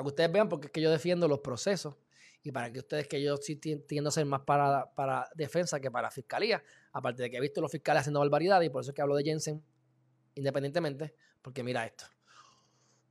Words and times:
para 0.00 0.04
que 0.04 0.08
ustedes 0.08 0.32
vean 0.32 0.48
porque 0.48 0.66
es 0.68 0.72
que 0.72 0.80
yo 0.80 0.90
defiendo 0.90 1.28
los 1.28 1.40
procesos 1.40 1.94
y 2.42 2.50
para 2.52 2.72
que 2.72 2.78
ustedes 2.78 3.06
que 3.06 3.22
yo 3.22 3.36
sí 3.36 3.56
tiendo 3.56 4.08
a 4.08 4.10
ser 4.10 4.24
más 4.24 4.40
para, 4.40 4.90
para 4.94 5.28
defensa 5.34 5.78
que 5.78 5.90
para 5.90 6.10
fiscalía, 6.10 6.62
aparte 6.92 7.22
de 7.22 7.30
que 7.30 7.36
he 7.36 7.40
visto 7.40 7.60
los 7.60 7.70
fiscales 7.70 8.00
haciendo 8.00 8.20
barbaridades 8.20 8.66
y 8.66 8.70
por 8.70 8.80
eso 8.80 8.92
es 8.92 8.94
que 8.94 9.02
hablo 9.02 9.14
de 9.14 9.24
Jensen 9.24 9.62
independientemente, 10.36 11.14
porque 11.42 11.62
mira 11.62 11.84
esto. 11.84 12.06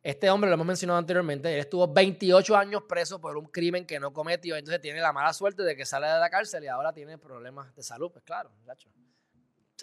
Este 0.00 0.30
hombre, 0.30 0.48
lo 0.48 0.54
hemos 0.54 0.66
mencionado 0.66 1.00
anteriormente, 1.00 1.52
él 1.52 1.58
estuvo 1.58 1.92
28 1.92 2.56
años 2.56 2.84
preso 2.88 3.20
por 3.20 3.36
un 3.36 3.46
crimen 3.46 3.84
que 3.84 3.98
no 3.98 4.12
cometió, 4.12 4.54
entonces 4.54 4.80
tiene 4.80 5.00
la 5.00 5.12
mala 5.12 5.32
suerte 5.32 5.64
de 5.64 5.74
que 5.74 5.84
sale 5.84 6.06
de 6.06 6.20
la 6.20 6.30
cárcel 6.30 6.62
y 6.62 6.68
ahora 6.68 6.92
tiene 6.92 7.18
problemas 7.18 7.74
de 7.74 7.82
salud, 7.82 8.12
pues 8.12 8.22
claro, 8.22 8.50
muchacho. 8.60 8.88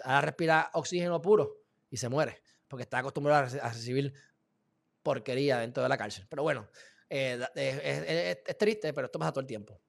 Ahora 0.04 0.22
respira 0.22 0.70
oxígeno 0.72 1.20
puro 1.20 1.60
y 1.90 1.98
se 1.98 2.08
muere, 2.08 2.40
porque 2.66 2.84
está 2.84 2.98
acostumbrado 2.98 3.46
a 3.60 3.68
recibir 3.68 4.14
porquería 5.02 5.58
dentro 5.58 5.82
de 5.82 5.88
la 5.90 5.98
cárcel. 5.98 6.26
Pero 6.30 6.42
bueno, 6.42 6.66
eh, 7.10 8.42
es, 8.46 8.58
triste, 8.58 8.92
pero 8.92 9.06
esto 9.06 9.18
pasa 9.18 9.32
todo 9.32 9.40
el 9.40 9.46
tiempo. 9.46 9.80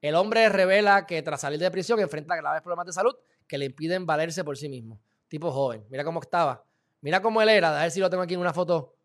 El 0.00 0.14
hombre 0.14 0.48
revela 0.48 1.06
que 1.06 1.22
tras 1.22 1.40
salir 1.40 1.58
de 1.58 1.70
prisión 1.70 2.00
enfrenta 2.00 2.36
graves 2.36 2.62
problemas 2.62 2.86
de 2.86 2.92
salud 2.92 3.14
que 3.46 3.58
le 3.58 3.66
impiden 3.66 4.06
valerse 4.06 4.44
por 4.44 4.56
sí 4.56 4.68
mismo. 4.68 5.00
Tipo 5.28 5.50
joven. 5.50 5.86
Mira 5.88 6.04
cómo 6.04 6.20
estaba. 6.20 6.64
Mira 7.00 7.20
cómo 7.20 7.40
él 7.42 7.48
era. 7.48 7.78
A 7.78 7.82
ver 7.82 7.90
si 7.90 8.00
lo 8.00 8.10
tengo 8.10 8.22
aquí 8.22 8.34
en 8.34 8.40
una 8.40 8.52
foto. 8.52 8.96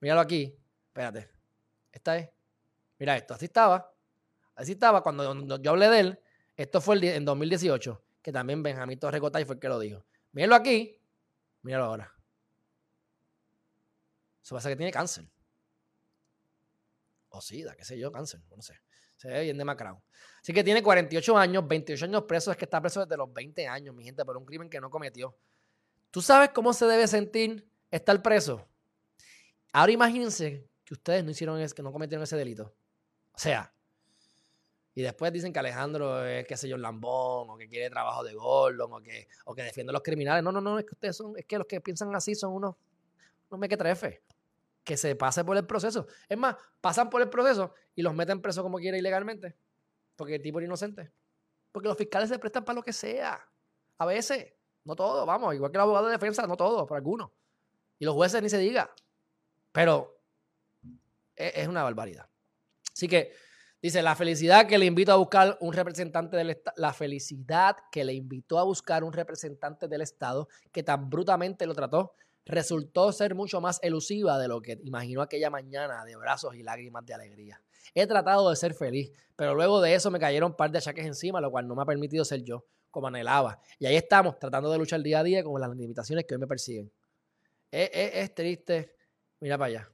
Míralo 0.00 0.20
aquí. 0.20 0.56
Espérate. 0.88 1.28
Esta 1.92 2.16
es. 2.18 2.30
Mira 2.98 3.16
esto. 3.16 3.34
Así 3.34 3.46
estaba. 3.46 3.92
Así 4.54 4.72
estaba 4.72 5.02
cuando 5.02 5.58
yo 5.58 5.70
hablé 5.70 5.88
de 5.88 6.00
él. 6.00 6.20
Esto 6.56 6.80
fue 6.80 6.96
en 7.14 7.24
2018. 7.24 8.02
Que 8.22 8.32
también 8.32 8.62
Benjamín 8.62 8.98
Torrecotay 8.98 9.44
fue 9.44 9.56
el 9.56 9.60
que 9.60 9.68
lo 9.68 9.78
dijo. 9.78 10.04
Míralo 10.32 10.54
aquí. 10.54 10.98
Míralo 11.62 11.84
ahora. 11.84 12.14
Eso 14.42 14.54
pasa 14.54 14.68
que 14.68 14.76
tiene 14.76 14.92
cáncer 14.92 15.26
o 17.36 17.40
SIDA, 17.40 17.74
qué 17.76 17.84
sé 17.84 17.98
yo, 17.98 18.10
cáncer, 18.10 18.40
no 18.54 18.62
sé. 18.62 18.80
Se 19.16 19.28
ve 19.28 19.42
bien 19.42 19.56
demacrado. 19.56 20.02
Así 20.40 20.52
que 20.52 20.62
tiene 20.62 20.82
48 20.82 21.36
años, 21.36 21.66
28 21.66 22.04
años 22.04 22.22
preso, 22.24 22.50
es 22.50 22.56
que 22.56 22.64
está 22.64 22.80
preso 22.80 23.00
desde 23.00 23.16
los 23.16 23.32
20 23.32 23.66
años, 23.66 23.94
mi 23.94 24.04
gente, 24.04 24.24
por 24.24 24.36
un 24.36 24.44
crimen 24.44 24.68
que 24.68 24.80
no 24.80 24.90
cometió. 24.90 25.36
¿Tú 26.10 26.22
sabes 26.22 26.50
cómo 26.50 26.72
se 26.72 26.86
debe 26.86 27.06
sentir 27.08 27.68
estar 27.90 28.20
preso? 28.22 28.66
Ahora 29.72 29.92
imagínense 29.92 30.68
que 30.84 30.94
ustedes 30.94 31.24
no 31.24 31.30
hicieron 31.30 31.66
que 31.68 31.82
no 31.82 31.92
cometieron 31.92 32.22
ese 32.22 32.36
delito. 32.36 32.74
O 33.32 33.38
sea, 33.38 33.72
y 34.94 35.02
después 35.02 35.32
dicen 35.32 35.52
que 35.52 35.58
Alejandro 35.58 36.24
es, 36.24 36.46
qué 36.46 36.56
sé 36.56 36.68
yo, 36.68 36.78
lambón, 36.78 37.50
o 37.50 37.56
que 37.58 37.68
quiere 37.68 37.90
trabajo 37.90 38.24
de 38.24 38.34
Gordon, 38.34 38.92
o 38.92 39.02
que, 39.02 39.28
o 39.44 39.54
que 39.54 39.62
defiende 39.62 39.90
a 39.90 39.94
los 39.94 40.02
criminales. 40.02 40.42
No, 40.42 40.52
no, 40.52 40.60
no, 40.60 40.78
es 40.78 40.86
que 40.86 40.94
ustedes 40.94 41.16
son, 41.16 41.36
es 41.36 41.44
que 41.44 41.58
los 41.58 41.66
que 41.66 41.80
piensan 41.80 42.14
así 42.14 42.34
son 42.34 42.54
unos, 42.54 42.76
unos 43.50 43.60
mequetrefes 43.60 44.20
que 44.86 44.96
se 44.96 45.16
pase 45.16 45.44
por 45.44 45.56
el 45.56 45.66
proceso. 45.66 46.06
Es 46.28 46.38
más, 46.38 46.54
pasan 46.80 47.10
por 47.10 47.20
el 47.20 47.28
proceso 47.28 47.74
y 47.96 48.02
los 48.02 48.14
meten 48.14 48.40
preso 48.40 48.62
como 48.62 48.78
quiera 48.78 48.96
ilegalmente. 48.96 49.56
Porque 50.14 50.36
el 50.36 50.42
tipo 50.42 50.60
es 50.60 50.64
inocente. 50.64 51.10
Porque 51.72 51.88
los 51.88 51.98
fiscales 51.98 52.28
se 52.28 52.38
prestan 52.38 52.64
para 52.64 52.76
lo 52.76 52.82
que 52.84 52.92
sea. 52.92 53.44
A 53.98 54.06
veces. 54.06 54.54
No 54.84 54.94
todo, 54.94 55.26
vamos. 55.26 55.56
Igual 55.56 55.72
que 55.72 55.76
el 55.76 55.82
abogado 55.82 56.06
de 56.06 56.12
defensa, 56.12 56.46
no 56.46 56.56
todo, 56.56 56.86
por 56.86 56.96
algunos. 56.96 57.32
Y 57.98 58.04
los 58.04 58.14
jueces 58.14 58.40
ni 58.40 58.48
se 58.48 58.58
diga. 58.58 58.88
Pero 59.72 60.20
e, 61.34 61.52
es 61.56 61.66
una 61.66 61.82
barbaridad. 61.82 62.30
Así 62.92 63.08
que 63.08 63.32
dice, 63.82 64.02
la 64.02 64.14
felicidad 64.14 64.68
que 64.68 64.78
le 64.78 64.86
invito 64.86 65.10
a 65.10 65.16
buscar 65.16 65.58
un 65.60 65.72
representante 65.72 66.36
del 66.36 66.50
Estado, 66.50 66.74
la 66.78 66.92
felicidad 66.92 67.76
que 67.90 68.04
le 68.04 68.14
invitó 68.14 68.60
a 68.60 68.62
buscar 68.62 69.02
un 69.02 69.12
representante 69.12 69.88
del 69.88 70.02
Estado 70.02 70.46
que 70.70 70.84
tan 70.84 71.10
brutamente 71.10 71.66
lo 71.66 71.74
trató 71.74 72.14
resultó 72.46 73.12
ser 73.12 73.34
mucho 73.34 73.60
más 73.60 73.78
elusiva 73.82 74.38
de 74.38 74.48
lo 74.48 74.62
que 74.62 74.78
imaginó 74.84 75.20
aquella 75.20 75.50
mañana 75.50 76.04
de 76.04 76.16
brazos 76.16 76.54
y 76.54 76.62
lágrimas 76.62 77.04
de 77.04 77.14
alegría. 77.14 77.60
He 77.94 78.06
tratado 78.06 78.48
de 78.48 78.56
ser 78.56 78.72
feliz, 78.74 79.12
pero 79.34 79.54
luego 79.54 79.80
de 79.80 79.94
eso 79.94 80.10
me 80.10 80.18
cayeron 80.18 80.52
un 80.52 80.56
par 80.56 80.70
de 80.70 80.78
achaques 80.78 81.04
encima, 81.04 81.40
lo 81.40 81.50
cual 81.50 81.66
no 81.66 81.74
me 81.74 81.82
ha 81.82 81.86
permitido 81.86 82.24
ser 82.24 82.42
yo 82.42 82.64
como 82.90 83.08
anhelaba. 83.08 83.60
Y 83.78 83.86
ahí 83.86 83.96
estamos, 83.96 84.38
tratando 84.38 84.70
de 84.70 84.78
luchar 84.78 85.02
día 85.02 85.18
a 85.18 85.22
día 85.22 85.44
con 85.44 85.60
las 85.60 85.70
limitaciones 85.76 86.24
que 86.24 86.34
hoy 86.34 86.40
me 86.40 86.46
persiguen. 86.46 86.90
Es, 87.70 88.34
triste. 88.34 88.94
Mira 89.40 89.58
para 89.58 89.68
allá. 89.68 89.92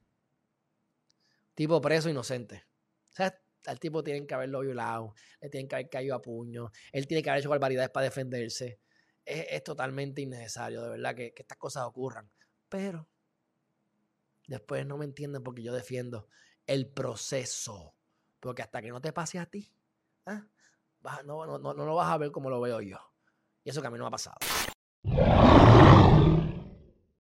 Tipo 1.55 1.81
preso 1.81 2.09
inocente. 2.09 2.65
O 3.11 3.15
sea, 3.15 3.37
al 3.67 3.81
tipo 3.81 4.05
tienen 4.05 4.27
que 4.27 4.35
haberlo 4.35 4.61
violado, 4.61 5.15
le 5.41 5.49
tienen 5.49 5.69
que 5.69 5.75
haber 5.75 5.89
caído 5.89 6.15
a 6.15 6.23
puño, 6.23 6.71
él 6.93 7.07
tiene 7.07 7.23
que 7.23 7.31
haber 7.31 7.41
hecho 7.41 7.51
barbaridades 7.51 7.91
para 7.91 8.05
defenderse. 8.05 8.79
Es, 9.25 9.63
totalmente 9.63 10.21
innecesario, 10.21 10.83
de 10.83 10.89
verdad, 10.91 11.15
que 11.15 11.33
estas 11.37 11.59
cosas 11.59 11.85
ocurran. 11.85 12.31
Pero 12.69 13.09
después 14.47 14.87
no 14.87 14.99
me 14.99 15.05
entienden 15.05 15.43
porque 15.43 15.63
yo 15.63 15.73
defiendo 15.73 16.29
el 16.67 16.89
proceso. 16.89 17.95
Porque 18.41 18.63
hasta 18.63 18.83
que 18.83 18.91
no 18.91 19.01
te 19.01 19.13
pase 19.13 19.39
a 19.39 19.47
ti, 19.47 19.73
¿ah? 20.27 20.47
no, 21.25 21.47
no, 21.47 21.59
no, 21.59 21.75
no 21.75 21.87
lo 21.87 21.95
vas 21.95 22.11
a 22.11 22.19
ver 22.19 22.31
como 22.33 22.51
lo 22.51 22.61
veo 22.61 22.81
yo. 22.81 22.99
Y 23.65 23.71
eso 23.71 23.81
que 23.81 23.87
a 23.87 23.91
mí 23.91 23.99
no 23.99 24.05
me 24.05 24.09
ha 24.09 24.11
pasado. 24.11 24.37